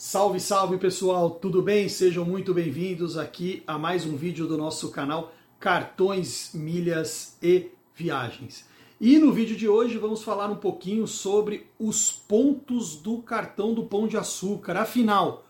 Salve, 0.00 0.38
salve 0.38 0.78
pessoal, 0.78 1.28
tudo 1.28 1.60
bem? 1.60 1.88
Sejam 1.88 2.24
muito 2.24 2.54
bem-vindos 2.54 3.18
aqui 3.18 3.64
a 3.66 3.76
mais 3.76 4.06
um 4.06 4.14
vídeo 4.14 4.46
do 4.46 4.56
nosso 4.56 4.92
canal 4.92 5.32
Cartões, 5.58 6.52
Milhas 6.54 7.36
e 7.42 7.72
Viagens. 7.96 8.64
E 9.00 9.18
no 9.18 9.32
vídeo 9.32 9.56
de 9.56 9.68
hoje 9.68 9.98
vamos 9.98 10.22
falar 10.22 10.48
um 10.52 10.56
pouquinho 10.56 11.04
sobre 11.08 11.66
os 11.80 12.12
pontos 12.12 12.94
do 12.94 13.18
cartão 13.18 13.74
do 13.74 13.86
Pão 13.86 14.06
de 14.06 14.16
Açúcar. 14.16 14.76
Afinal, 14.76 15.44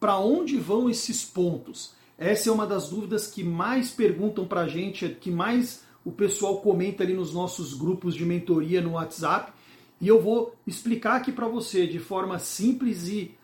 para 0.00 0.18
onde 0.18 0.56
vão 0.56 0.88
esses 0.88 1.22
pontos? 1.22 1.92
Essa 2.16 2.48
é 2.48 2.52
uma 2.52 2.66
das 2.66 2.88
dúvidas 2.88 3.26
que 3.26 3.44
mais 3.44 3.90
perguntam 3.90 4.46
para 4.46 4.62
a 4.62 4.66
gente, 4.66 5.10
que 5.10 5.30
mais 5.30 5.82
o 6.06 6.10
pessoal 6.10 6.62
comenta 6.62 7.02
ali 7.02 7.12
nos 7.12 7.34
nossos 7.34 7.74
grupos 7.74 8.14
de 8.14 8.24
mentoria 8.24 8.80
no 8.80 8.92
WhatsApp. 8.92 9.52
E 10.00 10.08
eu 10.08 10.22
vou 10.22 10.54
explicar 10.66 11.16
aqui 11.16 11.30
para 11.30 11.46
você 11.46 11.86
de 11.86 11.98
forma 11.98 12.38
simples 12.38 13.06
e 13.06 13.38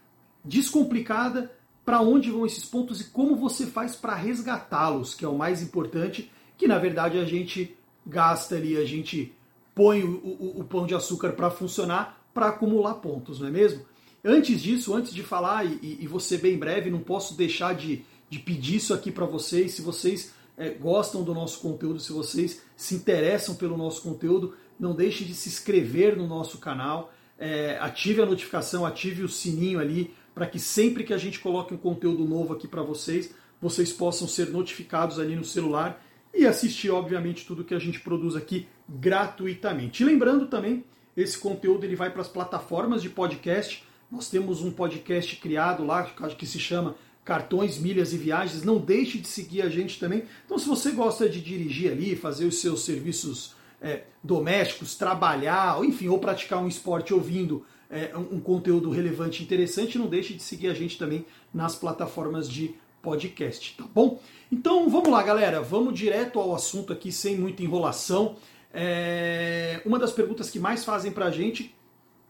descomplicada 0.47 1.53
para 1.85 2.01
onde 2.01 2.31
vão 2.31 2.47
esses 2.47 2.65
pontos 2.65 3.01
e 3.01 3.05
como 3.11 3.37
você 3.37 3.67
faz 3.67 3.95
para 3.95 4.15
resgatá-los, 4.15 5.15
que 5.15 5.25
é 5.25 5.29
o 5.29 5.37
mais 5.37 5.63
importante, 5.63 6.31
que 6.57 6.67
na 6.67 6.79
verdade 6.79 7.19
a 7.19 7.25
gente 7.25 7.77
gasta 8.07 8.57
ali, 8.57 8.77
a 8.77 8.85
gente 8.85 9.33
põe 9.75 10.03
o, 10.03 10.17
o, 10.17 10.61
o 10.61 10.65
pão 10.65 10.87
de 10.87 10.95
açúcar 10.95 11.33
para 11.33 11.51
funcionar 11.51 12.25
para 12.33 12.49
acumular 12.49 12.95
pontos, 12.95 13.41
não 13.41 13.49
é 13.49 13.51
mesmo? 13.51 13.83
Antes 14.23 14.61
disso, 14.61 14.95
antes 14.95 15.15
de 15.15 15.23
falar, 15.23 15.65
e, 15.65 15.99
e 16.01 16.07
você 16.07 16.37
bem 16.37 16.59
breve, 16.59 16.91
não 16.91 17.01
posso 17.01 17.35
deixar 17.35 17.75
de, 17.75 18.05
de 18.29 18.39
pedir 18.39 18.77
isso 18.77 18.93
aqui 18.93 19.11
para 19.11 19.25
vocês, 19.25 19.73
se 19.73 19.81
vocês 19.81 20.35
é, 20.57 20.71
gostam 20.71 21.23
do 21.23 21.33
nosso 21.33 21.61
conteúdo, 21.61 22.01
se 22.01 22.13
vocês 22.13 22.63
se 22.77 22.95
interessam 22.95 23.55
pelo 23.55 23.77
nosso 23.77 24.03
conteúdo, 24.03 24.55
não 24.79 24.95
deixe 24.95 25.25
de 25.25 25.35
se 25.35 25.49
inscrever 25.49 26.17
no 26.17 26.27
nosso 26.27 26.59
canal, 26.59 27.13
é, 27.39 27.79
ative 27.81 28.21
a 28.21 28.27
notificação, 28.27 28.85
ative 28.85 29.23
o 29.23 29.29
sininho 29.29 29.79
ali 29.79 30.13
para 30.37 30.47
que 30.47 30.59
sempre 30.59 31.03
que 31.03 31.15
a 31.15 31.19
gente 31.19 31.41
coloque 31.41 31.73
um 31.73 31.79
conteúdo 31.79 32.23
novo 32.27 32.53
aqui 32.53 32.69
para 32.69 32.83
vocês, 32.83 33.33
vocês 33.59 33.91
possam 33.91 34.29
ser 34.29 34.51
notificados 34.51 35.19
ali 35.19 35.35
no 35.35 35.47
celular 35.47 36.05
e 36.35 36.47
assistir, 36.47 36.91
obviamente, 36.91 37.47
tudo 37.47 37.65
que 37.65 37.73
a 37.73 37.79
gente 37.79 38.01
produz 38.01 38.37
aqui 38.37 38.69
gratuitamente. 38.87 40.03
E 40.03 40.07
lembrando 40.07 40.47
também, 40.47 40.85
esse 41.17 41.39
conteúdo 41.39 41.85
ele 41.85 41.97
vai 41.97 42.11
para 42.11 42.21
as 42.21 42.29
plataformas 42.29 43.01
de 43.01 43.09
podcast. 43.09 43.83
Nós 44.13 44.29
temos 44.29 44.61
um 44.61 44.71
podcast 44.71 45.37
criado 45.37 45.87
lá 45.87 46.03
que 46.05 46.45
se 46.45 46.61
chama 46.61 46.97
Cartões, 47.25 47.79
Milhas 47.79 48.13
e 48.13 48.19
Viagens. 48.19 48.63
Não 48.63 48.77
deixe 48.77 49.17
de 49.17 49.29
seguir 49.29 49.63
a 49.63 49.71
gente 49.71 49.99
também. 49.99 50.25
Então, 50.45 50.59
se 50.59 50.69
você 50.69 50.91
gosta 50.91 51.31
de 51.31 51.41
dirigir 51.41 51.91
ali, 51.91 52.15
fazer 52.15 52.45
os 52.45 52.61
seus 52.61 52.85
serviços 52.85 53.55
é, 53.87 54.03
domésticos, 54.23 54.97
trabalhar, 54.97 55.83
enfim, 55.85 56.09
ou 56.09 56.19
praticar 56.19 56.59
um 56.59 56.67
esporte 56.67 57.15
ouvindo 57.15 57.65
é, 57.89 58.11
um, 58.17 58.41
conteúdo 58.41 58.91
relevante 58.91 59.41
e 59.41 59.45
interessante, 59.45 59.97
não 59.97 60.09
deixe 60.09 60.35
de 60.35 60.43
seguir 60.43 60.69
a 60.69 60.75
gente 60.75 60.99
também 60.99 61.25
nas 61.55 61.77
plataformas 61.77 62.49
de 62.49 62.75
podcast, 63.01 63.77
tá 63.77 63.85
bom? 63.95 64.21
Então 64.51 64.91
vamos 64.91 65.09
lá, 65.09 65.23
galera, 65.23 65.63
vamos 65.63 65.97
direto 65.97 66.41
ao 66.41 66.53
assunto 66.53 66.93
aqui, 66.93 67.13
sem 67.13 67.37
muita 67.37 67.63
enrolação. 67.63 68.37
É, 68.75 69.81
uma 69.87 70.01
das 70.01 70.13
perguntas 70.13 70.51
que 70.51 70.59
mais 70.59 70.85
fazem 70.85 71.13
pra 71.13 71.31
gente 71.31 71.73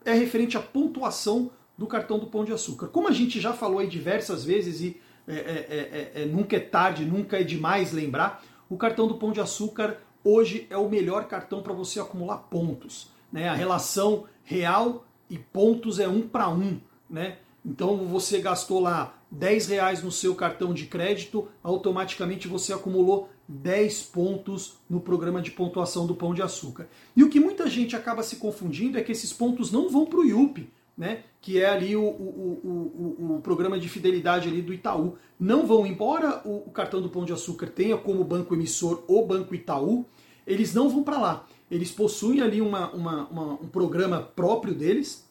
é 0.05 0.13
referente 0.13 0.59
à 0.59 0.61
pontuação 0.61 1.51
do 1.79 1.87
cartão 1.87 2.19
do 2.19 2.27
Pão 2.27 2.45
de 2.45 2.53
Açúcar. 2.53 2.89
Como 2.89 3.09
a 3.09 3.13
gente 3.13 3.41
já 3.41 3.55
falou 3.55 3.79
aí 3.79 3.87
diversas 3.87 4.45
vezes 4.45 4.83
e 4.83 5.01
é, 5.27 5.35
é, 5.35 6.13
é, 6.15 6.23
é 6.23 6.27
nunca 6.27 6.57
é 6.57 6.61
tarde, 6.61 7.07
nunca 7.07 7.41
é 7.41 7.43
demais 7.43 7.93
lembrar, 7.93 8.45
o 8.69 8.77
cartão 8.77 9.09
do 9.09 9.15
Pão 9.15 9.33
de 9.33 9.41
Açúcar 9.41 9.99
hoje 10.27 10.67
é 10.69 10.77
o 10.77 10.89
melhor 10.89 11.27
cartão 11.27 11.63
para 11.63 11.73
você 11.73 12.01
acumular 12.01 12.39
pontos. 12.39 13.09
Né? 13.33 13.49
A 13.49 13.55
relação 13.55 14.25
real 14.43 15.07
e 15.31 15.39
pontos 15.39 15.99
é 16.01 16.09
um 16.09 16.23
para 16.23 16.49
um, 16.49 16.81
né? 17.09 17.39
Então 17.65 17.97
você 18.07 18.41
gastou 18.41 18.81
lá 18.81 19.19
10 19.31 19.67
reais 19.69 20.03
no 20.03 20.13
seu 20.13 20.35
cartão 20.35 20.73
de 20.73 20.87
crédito, 20.87 21.49
automaticamente 21.63 22.47
você 22.47 22.73
acumulou 22.73 23.29
10 23.49 24.05
pontos 24.05 24.79
no 24.89 25.01
programa 25.01 25.43
de 25.43 25.51
pontuação 25.51 26.07
do 26.07 26.15
Pão 26.15 26.33
de 26.33 26.43
Açúcar. 26.43 26.89
E 27.17 27.25
o 27.25 27.29
que 27.29 27.41
muita 27.41 27.69
gente 27.69 27.97
acaba 27.97 28.23
se 28.23 28.37
confundindo 28.37 28.99
é 28.99 29.03
que 29.03 29.13
esses 29.13 29.33
pontos 29.33 29.73
não 29.73 29.89
vão 29.89 30.07
para 30.07 30.21
o 30.21 30.25
IUP, 30.25 30.69
né? 30.97 31.25
que 31.47 31.61
é 31.61 31.69
ali 31.69 31.95
o, 31.95 32.03
o, 32.03 32.61
o, 32.65 33.37
o, 33.37 33.41
programa 33.41 33.79
de 33.79 33.89
fidelidade 33.89 34.49
ali 34.49 34.61
do 34.61 34.75
Itaú. 34.75 35.17
Não 35.39 35.65
vão, 35.65 35.87
embora 35.87 36.41
o, 36.45 36.71
cartão 36.73 37.01
do 37.01 37.09
Pão 37.09 37.25
de 37.25 37.33
Açúcar 37.33 37.69
tenha 37.69 37.97
como 37.97 38.25
banco 38.25 38.53
emissor 38.53 39.05
o 39.07 39.25
Banco 39.25 39.55
Itaú, 39.55 40.05
eles 40.47 40.73
não 40.73 40.89
vão 40.89 41.03
para 41.03 41.19
lá. 41.19 41.47
Eles 41.71 41.91
possuem 41.91 42.41
ali 42.41 42.61
uma, 42.61 42.91
uma, 42.91 43.29
uma, 43.29 43.53
um 43.55 43.69
programa 43.69 44.21
próprio 44.21 44.75
deles 44.75 45.27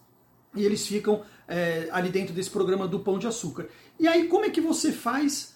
e 0.55 0.63
eles 0.65 0.85
ficam 0.87 1.23
é, 1.47 1.87
ali 1.91 2.09
dentro 2.09 2.33
desse 2.33 2.49
programa 2.49 2.87
do 2.87 2.99
Pão 2.99 3.17
de 3.17 3.27
Açúcar. 3.27 3.67
E 3.99 4.07
aí, 4.07 4.27
como 4.27 4.45
é 4.45 4.49
que 4.49 4.61
você 4.61 4.91
faz 4.91 5.55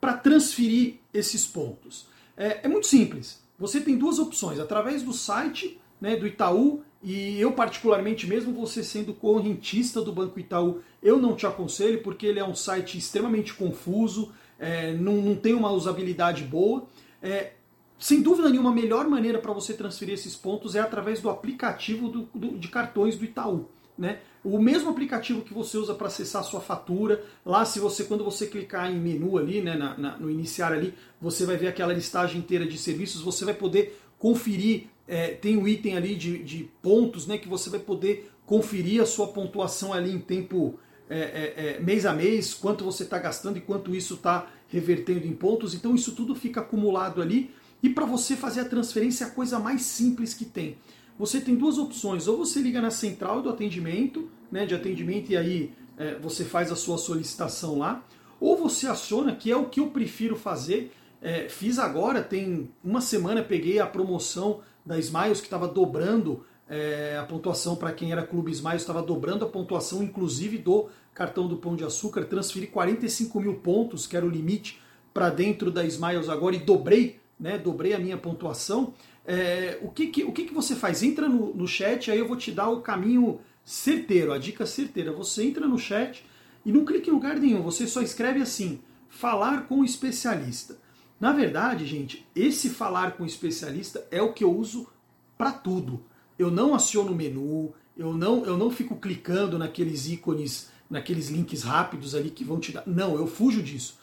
para 0.00 0.14
transferir 0.14 0.96
esses 1.12 1.46
pontos? 1.46 2.08
É, 2.36 2.60
é, 2.64 2.68
muito 2.68 2.86
simples. 2.86 3.42
Você 3.58 3.80
tem 3.80 3.96
duas 3.96 4.18
opções. 4.18 4.58
Através 4.58 5.02
do 5.02 5.12
site 5.12 5.80
né, 6.00 6.16
do 6.16 6.26
Itaú, 6.26 6.82
e 7.02 7.40
eu 7.40 7.52
particularmente, 7.52 8.26
mesmo 8.26 8.52
você 8.52 8.82
sendo 8.82 9.14
correntista 9.14 10.00
do 10.00 10.12
Banco 10.12 10.38
Itaú, 10.38 10.80
eu 11.02 11.18
não 11.18 11.34
te 11.34 11.46
aconselho, 11.46 12.02
porque 12.02 12.26
ele 12.26 12.40
é 12.40 12.44
um 12.44 12.54
site 12.54 12.98
extremamente 12.98 13.54
confuso, 13.54 14.32
é, 14.58 14.92
não, 14.94 15.14
não, 15.14 15.36
tem 15.36 15.54
uma 15.54 15.70
usabilidade 15.70 16.42
boa. 16.42 16.88
É, 17.22 17.52
sem 17.98 18.22
dúvida 18.22 18.48
nenhuma, 18.48 18.70
a 18.70 18.74
melhor 18.74 19.08
maneira 19.08 19.38
para 19.38 19.52
você 19.52 19.74
transferir 19.74 20.14
esses 20.14 20.36
pontos 20.36 20.76
é 20.76 20.80
através 20.80 21.20
do 21.20 21.28
aplicativo 21.28 22.08
do, 22.08 22.28
do, 22.32 22.58
de 22.58 22.68
cartões 22.68 23.16
do 23.16 23.24
Itaú. 23.24 23.68
Né? 23.98 24.20
O 24.44 24.60
mesmo 24.60 24.88
aplicativo 24.88 25.42
que 25.42 25.52
você 25.52 25.76
usa 25.76 25.92
para 25.92 26.06
acessar 26.06 26.42
a 26.42 26.44
sua 26.44 26.60
fatura, 26.60 27.24
lá 27.44 27.64
se 27.64 27.80
você 27.80 28.04
quando 28.04 28.22
você 28.22 28.46
clicar 28.46 28.88
em 28.90 28.96
menu 28.96 29.36
ali, 29.36 29.60
né, 29.60 29.74
na, 29.74 29.98
na, 29.98 30.16
no 30.16 30.30
iniciar 30.30 30.72
ali, 30.72 30.94
você 31.20 31.44
vai 31.44 31.56
ver 31.56 31.66
aquela 31.66 31.92
listagem 31.92 32.38
inteira 32.38 32.64
de 32.64 32.78
serviços, 32.78 33.20
você 33.20 33.44
vai 33.44 33.54
poder 33.54 34.00
conferir, 34.16 34.86
é, 35.08 35.28
tem 35.28 35.56
um 35.56 35.66
item 35.66 35.96
ali 35.96 36.14
de, 36.14 36.38
de 36.44 36.70
pontos, 36.80 37.26
né, 37.26 37.36
que 37.36 37.48
você 37.48 37.68
vai 37.68 37.80
poder 37.80 38.30
conferir 38.46 39.02
a 39.02 39.06
sua 39.06 39.26
pontuação 39.28 39.92
ali 39.92 40.12
em 40.12 40.20
tempo 40.20 40.78
é, 41.10 41.18
é, 41.18 41.76
é 41.76 41.80
mês 41.80 42.06
a 42.06 42.14
mês, 42.14 42.54
quanto 42.54 42.84
você 42.84 43.02
está 43.02 43.18
gastando 43.18 43.58
e 43.58 43.60
quanto 43.60 43.94
isso 43.94 44.14
está 44.14 44.48
revertendo 44.68 45.26
em 45.26 45.32
pontos. 45.32 45.74
Então 45.74 45.94
isso 45.94 46.12
tudo 46.12 46.34
fica 46.34 46.60
acumulado 46.60 47.20
ali 47.20 47.50
e 47.82 47.88
para 47.88 48.04
você 48.04 48.36
fazer 48.36 48.60
a 48.60 48.64
transferência 48.64 49.24
é 49.24 49.28
a 49.28 49.30
coisa 49.30 49.58
mais 49.58 49.82
simples 49.82 50.34
que 50.34 50.44
tem. 50.44 50.78
Você 51.18 51.40
tem 51.40 51.56
duas 51.56 51.78
opções, 51.78 52.28
ou 52.28 52.36
você 52.36 52.60
liga 52.60 52.80
na 52.80 52.90
central 52.90 53.42
do 53.42 53.48
atendimento, 53.48 54.30
né, 54.50 54.64
de 54.64 54.74
atendimento 54.74 55.30
e 55.30 55.36
aí 55.36 55.72
é, 55.96 56.14
você 56.16 56.44
faz 56.44 56.70
a 56.70 56.76
sua 56.76 56.96
solicitação 56.96 57.78
lá, 57.78 58.04
ou 58.40 58.56
você 58.56 58.86
aciona, 58.86 59.34
que 59.34 59.50
é 59.50 59.56
o 59.56 59.66
que 59.66 59.80
eu 59.80 59.88
prefiro 59.88 60.36
fazer. 60.36 60.92
É, 61.20 61.48
fiz 61.48 61.78
agora, 61.78 62.22
tem 62.22 62.70
uma 62.84 63.00
semana, 63.00 63.42
peguei 63.42 63.80
a 63.80 63.86
promoção 63.86 64.60
da 64.86 64.96
Smiles 64.98 65.40
que 65.40 65.46
estava 65.46 65.66
dobrando 65.66 66.44
é, 66.68 67.16
a 67.18 67.24
pontuação 67.24 67.74
para 67.74 67.92
quem 67.92 68.12
era 68.12 68.22
Clube 68.22 68.52
Smiles, 68.52 68.82
estava 68.82 69.02
dobrando 69.02 69.44
a 69.44 69.48
pontuação, 69.48 70.02
inclusive 70.02 70.58
do 70.58 70.88
cartão 71.12 71.48
do 71.48 71.56
Pão 71.56 71.74
de 71.74 71.82
Açúcar. 71.82 72.24
Transferi 72.26 72.68
45 72.68 73.40
mil 73.40 73.54
pontos, 73.56 74.06
que 74.06 74.16
era 74.16 74.24
o 74.24 74.28
limite, 74.28 74.80
para 75.12 75.30
dentro 75.30 75.70
da 75.70 75.84
Smiles 75.84 76.28
agora 76.28 76.54
e 76.54 76.60
dobrei 76.60 77.18
né, 77.38 77.58
dobrei 77.58 77.94
a 77.94 77.98
minha 77.98 78.16
pontuação. 78.16 78.94
É, 79.24 79.78
o 79.82 79.90
que, 79.90 80.06
que, 80.08 80.24
o 80.24 80.32
que, 80.32 80.44
que 80.44 80.54
você 80.54 80.74
faz? 80.74 81.02
Entra 81.02 81.28
no, 81.28 81.54
no 81.54 81.66
chat, 81.66 82.10
aí 82.10 82.18
eu 82.18 82.26
vou 82.26 82.36
te 82.36 82.50
dar 82.50 82.68
o 82.68 82.80
caminho 82.80 83.40
certeiro, 83.64 84.32
a 84.32 84.38
dica 84.38 84.64
certeira. 84.64 85.12
Você 85.12 85.44
entra 85.44 85.66
no 85.66 85.78
chat 85.78 86.24
e 86.64 86.72
não 86.72 86.84
clique 86.84 87.10
em 87.10 87.12
lugar 87.12 87.36
nenhum, 87.36 87.62
você 87.62 87.86
só 87.86 88.00
escreve 88.00 88.40
assim: 88.40 88.80
falar 89.08 89.66
com 89.66 89.84
especialista. 89.84 90.78
Na 91.20 91.32
verdade, 91.32 91.84
gente, 91.84 92.26
esse 92.34 92.70
falar 92.70 93.16
com 93.16 93.26
especialista 93.26 94.06
é 94.10 94.22
o 94.22 94.32
que 94.32 94.44
eu 94.44 94.54
uso 94.54 94.88
para 95.36 95.52
tudo. 95.52 96.04
Eu 96.38 96.50
não 96.50 96.74
aciono 96.74 97.12
o 97.12 97.14
menu, 97.14 97.74
eu 97.96 98.14
não, 98.14 98.44
eu 98.44 98.56
não 98.56 98.70
fico 98.70 98.96
clicando 98.96 99.58
naqueles 99.58 100.08
ícones, 100.08 100.70
naqueles 100.88 101.28
links 101.28 101.64
rápidos 101.64 102.14
ali 102.14 102.30
que 102.30 102.44
vão 102.44 102.60
te 102.60 102.70
dar. 102.70 102.84
Não, 102.86 103.16
eu 103.16 103.26
fujo 103.26 103.60
disso. 103.62 103.98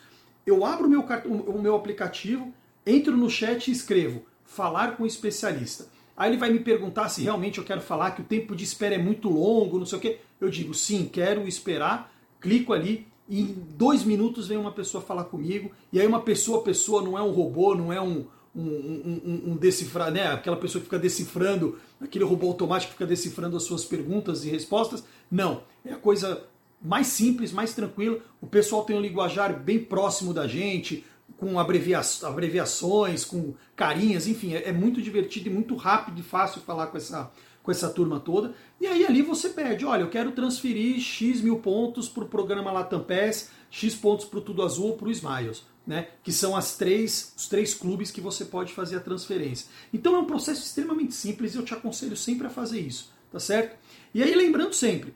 Eu 0.46 0.66
abro 0.66 0.90
meu, 0.90 1.02
o 1.02 1.62
meu 1.62 1.76
aplicativo, 1.76 2.54
entro 2.86 3.16
no 3.16 3.30
chat 3.30 3.68
e 3.68 3.72
escrevo 3.72 4.24
falar 4.44 4.96
com 4.96 5.04
o 5.04 5.08
especialista. 5.08 5.88
Aí 6.16 6.30
ele 6.30 6.38
vai 6.38 6.50
me 6.50 6.60
perguntar 6.60 7.10
se 7.10 7.22
realmente 7.22 7.58
eu 7.58 7.64
quero 7.64 7.82
falar 7.82 8.12
que 8.12 8.22
o 8.22 8.26
tempo 8.26 8.56
de 8.56 8.64
espera 8.64 8.96
é 8.96 8.98
muito 8.98 9.30
longo, 9.30 9.78
não 9.78 9.86
sei 9.86 9.98
o 9.98 10.02
quê. 10.02 10.20
Eu 10.40 10.50
digo 10.50 10.74
sim, 10.74 11.10
quero 11.12 11.48
esperar, 11.48 12.14
clico 12.40 12.72
ali 12.72 13.06
e 13.28 13.42
em 13.42 13.56
dois 13.76 14.04
minutos 14.04 14.48
vem 14.48 14.58
uma 14.58 14.72
pessoa 14.72 15.04
falar 15.04 15.26
comigo. 15.26 15.72
E 15.92 16.00
aí 16.00 16.08
uma 16.08 16.22
pessoa, 16.22 16.64
pessoa 16.64 17.02
não 17.02 17.18
é 17.18 17.22
um 17.22 17.32
robô, 17.32 17.76
não 17.76 17.92
é 17.92 18.00
um, 18.00 18.26
um, 18.56 18.62
um, 18.62 19.42
um 19.52 19.58
decifrar, 19.58 20.12
né? 20.12 20.28
Aquela 20.28 20.56
pessoa 20.56 20.80
que 20.80 20.86
fica 20.86 21.00
decifrando, 21.00 21.78
aquele 22.00 22.24
robô 22.24 22.48
automático 22.48 22.92
que 22.92 22.98
fica 22.98 23.08
decifrando 23.08 23.58
as 23.58 23.64
suas 23.64 23.84
perguntas 23.84 24.46
e 24.46 24.50
respostas. 24.50 25.04
Não, 25.30 25.64
é 25.84 25.92
a 25.92 25.98
coisa 25.98 26.44
mais 26.82 27.08
simples, 27.08 27.52
mais 27.52 27.74
tranquila. 27.74 28.20
O 28.40 28.48
pessoal 28.48 28.86
tem 28.86 28.96
um 28.96 29.02
linguajar 29.02 29.60
bem 29.60 29.80
próximo 29.80 30.34
da 30.34 30.48
gente, 30.48 31.04
com 31.38 31.60
abrevia 31.60 32.02
abreviações, 32.24 33.26
com 33.26 33.54
carinhas, 33.76 34.28
enfim, 34.28 34.54
é, 34.54 34.70
é, 34.70 34.72
muito 34.72 35.02
divertido 35.02 35.50
e 35.50 35.54
muito 35.54 35.76
rápido 35.76 36.20
e 36.20 36.24
fácil 36.24 36.62
falar 36.62 36.88
com 36.88 36.98
essa, 36.98 37.32
com 37.62 37.72
essa 37.72 37.90
turma 37.90 38.20
toda. 38.20 38.54
E 38.80 38.88
aí 38.88 39.06
ali 39.06 39.22
você 39.22 39.50
pede, 39.50 39.86
olha, 39.86 40.02
eu 40.02 40.10
quero 40.10 40.32
transferir 40.32 41.00
X 41.00 41.42
mil 41.42 41.60
pontos 41.60 42.08
para 42.08 42.24
o 42.24 42.28
programa 42.28 42.72
Latam 42.72 43.04
Pass, 43.04 43.50
X 43.70 43.96
pontos 43.96 44.26
para 44.26 44.40
o 44.40 44.42
Tudo 44.42 44.64
Azul 44.64 44.88
ou 44.88 44.98
para 44.98 45.08
o 45.08 45.12
Smiles. 45.12 45.64
Né, 45.88 46.08
que 46.24 46.32
são 46.32 46.56
as 46.56 46.76
três, 46.76 47.32
os 47.38 47.48
três 47.48 47.76
clubes 47.76 48.10
que 48.10 48.20
você 48.20 48.44
pode 48.44 48.74
fazer 48.74 48.96
a 48.96 49.00
transferência. 49.00 49.68
Então 49.94 50.16
é 50.16 50.18
um 50.18 50.26
processo 50.26 50.64
extremamente 50.64 51.14
simples 51.14 51.54
e 51.54 51.60
eu 51.60 51.64
te 51.64 51.76
aconselho 51.76 52.18
sempre 52.18 52.48
a 52.48 52.50
fazer 52.50 52.80
isso, 52.80 53.14
tá 53.32 53.40
certo? 53.40 53.78
E 54.12 54.24
aí 54.24 54.34
lembrando 54.34 54.74
sempre, 54.74 55.14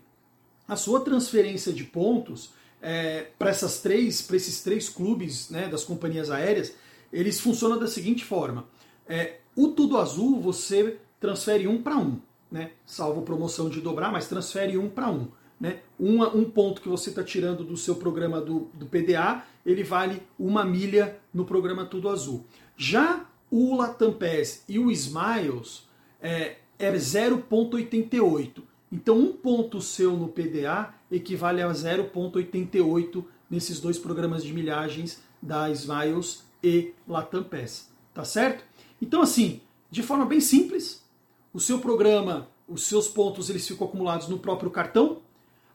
a 0.68 0.76
sua 0.76 1.02
transferência 1.02 1.74
de 1.74 1.84
pontos 1.84 2.52
é, 2.82 3.28
para 3.38 3.50
essas 3.50 3.82
três, 3.82 4.22
para 4.22 4.36
esses 4.36 4.62
três 4.62 4.90
clubes 4.90 5.50
né, 5.50 5.68
das 5.68 5.84
companhias 5.84 6.30
aéreas, 6.30 6.74
eles 7.12 7.40
funcionam 7.40 7.78
da 7.78 7.88
seguinte 7.88 8.24
forma: 8.24 8.66
é, 9.08 9.38
o 9.56 9.70
Tudo 9.70 9.98
Azul 9.98 10.40
você 10.40 10.98
transfere 11.20 11.68
um 11.68 11.82
para 11.82 11.98
um, 11.98 12.20
né? 12.52 12.72
Salvo 12.86 13.22
promoção 13.22 13.70
de 13.70 13.82
dobrar, 13.82 14.12
mas 14.12 14.28
transfere 14.28 14.78
um 14.78 14.90
para 14.90 15.10
um. 15.10 15.28
Né? 15.60 15.80
Um, 16.00 16.24
um 16.24 16.50
ponto 16.50 16.82
que 16.82 16.88
você 16.88 17.10
está 17.10 17.22
tirando 17.24 17.66
do 17.66 17.76
seu 17.76 17.96
programa 17.96 18.40
do, 18.40 18.70
do 18.74 18.86
PDA, 18.86 19.44
ele 19.66 19.84
vale 19.84 20.22
uma 20.38 20.64
milha 20.64 21.20
no 21.34 21.44
programa 21.44 21.86
Tudo 21.86 22.08
Azul. 22.08 22.46
Já 22.78 23.26
o 23.52 23.76
Latam 23.76 24.14
Pass 24.14 24.64
e 24.70 24.80
o 24.80 24.90
Smiles 24.90 25.88
é, 26.22 26.56
é 26.78 26.92
0,88. 26.94 28.69
Então, 28.92 29.18
um 29.18 29.32
ponto 29.32 29.82
seu 29.82 30.18
no 30.18 30.28
PDA 30.28 30.94
equivale 31.12 31.62
a 31.62 31.70
0,88 31.70 33.24
nesses 33.50 33.80
dois 33.80 33.98
programas 33.98 34.44
de 34.44 34.54
milhagens 34.54 35.20
da 35.42 35.70
Smiles 35.70 36.44
e 36.64 36.94
Latam 37.08 37.44
Pass. 37.44 37.90
Tá 38.14 38.24
certo? 38.24 38.64
Então, 39.02 39.22
assim, 39.22 39.62
de 39.90 40.04
forma 40.04 40.26
bem 40.26 40.42
simples, 40.42 41.04
o 41.54 41.60
seu 41.60 41.80
programa, 41.80 42.50
os 42.68 42.84
seus 42.84 43.08
pontos, 43.08 43.50
eles 43.50 43.68
ficam 43.68 43.88
acumulados 43.88 44.28
no 44.28 44.40
próprio 44.40 44.70
cartão. 44.70 45.22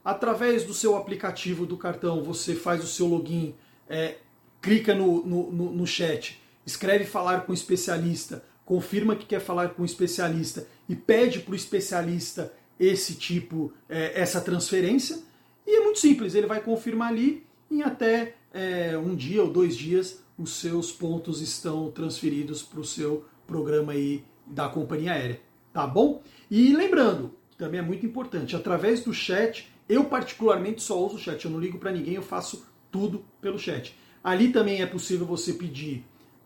Através 0.03 0.63
do 0.63 0.73
seu 0.73 0.95
aplicativo 0.95 1.65
do 1.65 1.77
cartão, 1.77 2.23
você 2.23 2.53
faz 2.53 2.83
o 2.83 2.87
seu 2.87 3.07
login, 3.07 3.55
é, 3.89 4.17
clica 4.61 4.93
no, 4.93 5.25
no, 5.25 5.51
no, 5.51 5.71
no 5.71 5.87
chat, 5.87 6.39
escreve 6.65 7.05
falar 7.05 7.45
com 7.45 7.53
especialista, 7.53 8.43
confirma 8.63 9.15
que 9.15 9.25
quer 9.25 9.39
falar 9.39 9.69
com 9.69 9.81
o 9.81 9.85
especialista 9.85 10.67
e 10.87 10.95
pede 10.95 11.39
para 11.39 11.53
o 11.53 11.55
especialista 11.55 12.53
esse 12.79 13.15
tipo, 13.15 13.73
é, 13.89 14.19
essa 14.19 14.41
transferência. 14.41 15.19
E 15.65 15.77
é 15.77 15.83
muito 15.83 15.99
simples, 15.99 16.35
ele 16.35 16.47
vai 16.47 16.61
confirmar 16.61 17.09
ali 17.09 17.45
em 17.69 17.81
até 17.81 18.35
é, 18.53 18.97
um 18.97 19.15
dia 19.15 19.41
ou 19.43 19.49
dois 19.49 19.75
dias 19.75 20.23
os 20.37 20.51
seus 20.53 20.91
pontos 20.91 21.41
estão 21.41 21.89
transferidos 21.91 22.61
para 22.61 22.79
o 22.79 22.85
seu 22.85 23.25
programa 23.47 23.93
aí 23.93 24.23
da 24.45 24.67
companhia 24.67 25.13
aérea, 25.13 25.39
tá 25.73 25.87
bom? 25.87 26.21
E 26.51 26.73
lembrando, 26.73 27.33
também 27.57 27.79
é 27.79 27.83
muito 27.83 28.05
importante, 28.05 28.55
através 28.55 29.03
do 29.03 29.13
chat, 29.13 29.69
eu 29.87 30.05
particularmente 30.05 30.81
só 30.81 31.03
uso 31.03 31.15
o 31.15 31.19
chat, 31.19 31.43
eu 31.45 31.51
não 31.51 31.59
ligo 31.59 31.77
para 31.77 31.91
ninguém, 31.91 32.15
eu 32.15 32.21
faço 32.21 32.65
tudo 32.91 33.23
pelo 33.41 33.57
chat. 33.57 33.95
Ali 34.23 34.51
também 34.51 34.81
é 34.81 34.85
possível 34.85 35.25
você 35.25 35.53
pedir 35.53 36.03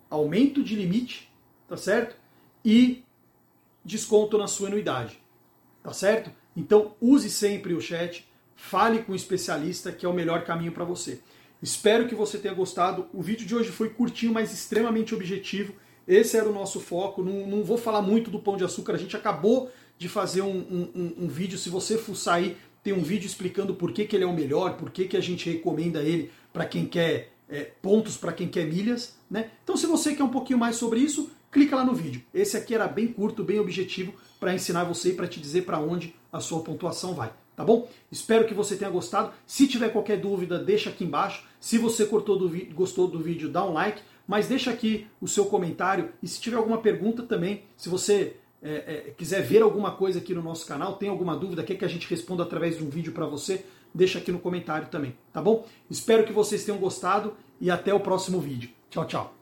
aumento 0.09 0.63
de 0.63 0.75
limite, 0.75 1.31
tá 1.67 1.77
certo? 1.77 2.15
E 2.63 3.03
desconto 3.83 4.37
na 4.37 4.47
sua 4.47 4.67
anuidade, 4.67 5.19
tá 5.83 5.93
certo? 5.93 6.31
Então 6.55 6.95
use 6.99 7.29
sempre 7.29 7.73
o 7.73 7.81
chat, 7.81 8.27
fale 8.55 8.99
com 8.99 9.13
o 9.13 9.15
especialista, 9.15 9.91
que 9.91 10.05
é 10.05 10.09
o 10.09 10.13
melhor 10.13 10.43
caminho 10.43 10.71
para 10.71 10.83
você. 10.83 11.19
Espero 11.61 12.07
que 12.07 12.15
você 12.15 12.37
tenha 12.37 12.53
gostado. 12.53 13.07
O 13.13 13.21
vídeo 13.21 13.45
de 13.45 13.55
hoje 13.55 13.69
foi 13.69 13.89
curtinho, 13.89 14.33
mas 14.33 14.53
extremamente 14.53 15.13
objetivo. 15.13 15.73
Esse 16.07 16.37
era 16.37 16.49
o 16.49 16.53
nosso 16.53 16.79
foco. 16.79 17.21
Não, 17.21 17.45
não 17.45 17.63
vou 17.63 17.77
falar 17.77 18.01
muito 18.01 18.31
do 18.31 18.39
pão 18.39 18.55
de 18.55 18.63
açúcar. 18.63 18.93
A 18.93 18.97
gente 18.97 19.15
acabou 19.15 19.69
de 19.97 20.07
fazer 20.07 20.41
um, 20.41 20.89
um, 20.95 21.13
um 21.25 21.27
vídeo. 21.27 21.57
Se 21.57 21.69
você 21.69 21.97
fuçar 21.97 22.35
aí, 22.35 22.57
tem 22.81 22.93
um 22.93 23.03
vídeo 23.03 23.27
explicando 23.27 23.75
por 23.75 23.91
que, 23.91 24.05
que 24.05 24.15
ele 24.15 24.23
é 24.23 24.27
o 24.27 24.33
melhor, 24.33 24.77
por 24.77 24.89
que, 24.89 25.05
que 25.05 25.17
a 25.17 25.21
gente 25.21 25.49
recomenda 25.49 26.01
ele 26.01 26.31
para 26.53 26.65
quem 26.65 26.85
quer 26.85 27.33
é, 27.49 27.69
pontos, 27.81 28.15
para 28.15 28.31
quem 28.31 28.47
quer 28.47 28.65
milhas. 28.65 29.17
Né? 29.29 29.51
Então, 29.63 29.75
se 29.75 29.85
você 29.85 30.15
quer 30.15 30.23
um 30.23 30.29
pouquinho 30.29 30.57
mais 30.57 30.77
sobre 30.77 31.01
isso, 31.01 31.29
clica 31.51 31.75
lá 31.75 31.83
no 31.83 31.93
vídeo. 31.93 32.21
Esse 32.33 32.57
aqui 32.57 32.75
era 32.75 32.87
bem 32.87 33.07
curto, 33.07 33.43
bem 33.43 33.59
objetivo 33.59 34.13
para 34.39 34.53
ensinar 34.53 34.83
você 34.83 35.09
e 35.09 35.13
para 35.13 35.27
te 35.27 35.39
dizer 35.39 35.63
para 35.63 35.79
onde 35.79 36.15
a 36.31 36.39
sua 36.39 36.61
pontuação 36.61 37.13
vai 37.13 37.31
tá 37.59 37.65
bom? 37.65 37.89
Espero 38.09 38.47
que 38.47 38.53
você 38.53 38.77
tenha 38.77 38.89
gostado. 38.89 39.33
Se 39.45 39.67
tiver 39.67 39.89
qualquer 39.89 40.17
dúvida, 40.17 40.57
deixa 40.57 40.89
aqui 40.89 41.03
embaixo. 41.03 41.43
Se 41.59 41.77
você 41.77 42.05
do 42.05 42.49
gostou 42.73 43.05
do 43.05 43.19
vídeo, 43.19 43.49
dá 43.49 43.65
um 43.65 43.73
like, 43.73 44.01
mas 44.25 44.47
deixa 44.47 44.71
aqui 44.71 45.07
o 45.19 45.27
seu 45.27 45.43
comentário. 45.43 46.09
E 46.23 46.27
se 46.29 46.39
tiver 46.39 46.55
alguma 46.55 46.77
pergunta 46.77 47.21
também, 47.23 47.63
se 47.75 47.89
você 47.89 48.37
é, 48.63 48.71
é, 49.09 49.13
quiser 49.17 49.41
ver 49.41 49.61
alguma 49.61 49.91
coisa 49.91 50.19
aqui 50.19 50.33
no 50.33 50.41
nosso 50.41 50.65
canal, 50.65 50.95
tem 50.95 51.09
alguma 51.09 51.35
dúvida, 51.35 51.61
quer 51.61 51.75
que 51.75 51.83
a 51.83 51.89
gente 51.89 52.07
responda 52.09 52.43
através 52.43 52.77
de 52.77 52.83
um 52.83 52.89
vídeo 52.89 53.11
para 53.11 53.25
você, 53.25 53.65
deixa 53.93 54.19
aqui 54.19 54.31
no 54.31 54.39
comentário 54.39 54.87
também, 54.87 55.17
tá 55.33 55.41
bom? 55.41 55.67
Espero 55.89 56.23
que 56.23 56.31
vocês 56.31 56.63
tenham 56.63 56.79
gostado 56.79 57.35
e 57.59 57.69
até 57.69 57.93
o 57.93 57.99
próximo 57.99 58.39
vídeo. 58.39 58.69
Tchau, 58.89 59.05
tchau. 59.05 59.38